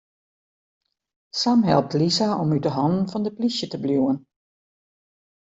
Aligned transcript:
Sam 1.41 1.63
helpt 1.67 1.93
Lisa 1.99 2.27
om 2.41 2.49
út 2.55 2.67
'e 2.67 2.71
hannen 2.77 3.09
fan 3.11 3.23
de 3.25 3.31
polysje 3.35 3.67
te 3.69 3.77
bliuwen. 3.83 4.17